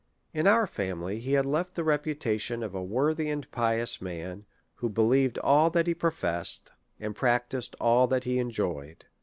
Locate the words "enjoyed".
8.39-9.05